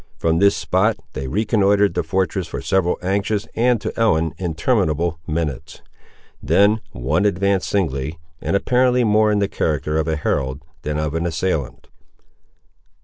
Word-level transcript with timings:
From 0.17 0.39
this 0.39 0.55
spot 0.55 0.97
they 1.13 1.27
reconnoitred 1.27 1.93
the 1.93 2.01
fortress 2.01 2.47
for 2.47 2.59
several 2.59 2.97
anxious, 3.03 3.47
and 3.55 3.79
to 3.81 3.93
Ellen, 3.95 4.33
interminable 4.39 5.19
minutes. 5.27 5.83
Then 6.41 6.81
one 6.91 7.23
advanced 7.23 7.69
singly, 7.69 8.17
and 8.41 8.55
apparently 8.55 9.03
more 9.03 9.31
in 9.31 9.37
the 9.37 9.47
character 9.47 9.99
of 9.99 10.07
a 10.07 10.15
herald 10.15 10.63
than 10.81 10.97
of 10.97 11.13
an 11.13 11.27
assailant. 11.27 11.87